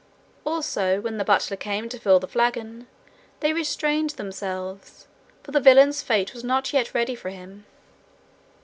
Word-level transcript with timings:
Also, 0.47 0.99
when 0.99 1.17
the 1.19 1.23
butler 1.23 1.55
came 1.55 1.87
to 1.87 1.99
fill 1.99 2.19
the 2.19 2.27
flagon, 2.27 2.87
they 3.39 3.53
restrained 3.53 4.09
themselves, 4.17 5.05
for 5.43 5.51
the 5.51 5.59
villain's 5.61 6.01
fate 6.01 6.33
was 6.33 6.43
not 6.43 6.73
yet 6.73 6.95
ready 6.95 7.13
for 7.13 7.29
him. 7.29 7.67